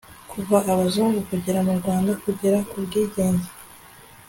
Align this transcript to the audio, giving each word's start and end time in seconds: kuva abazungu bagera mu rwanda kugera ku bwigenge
kuva 0.31 0.57
abazungu 0.71 1.19
bagera 1.27 1.59
mu 1.67 1.73
rwanda 1.79 2.11
kugera 2.23 2.57
ku 2.69 2.75
bwigenge 2.85 3.47